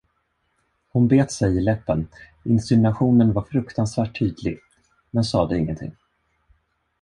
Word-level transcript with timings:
Hon 0.91 1.01
bet 1.07 1.31
sig 1.31 1.57
i 1.57 1.61
läppen, 1.61 2.07
insinuationen 2.43 3.33
var 3.33 3.41
fruktansvärt 3.43 4.19
tydlig, 4.19 4.59
men 5.11 5.23
sade 5.23 5.57
ingenting. 5.57 5.95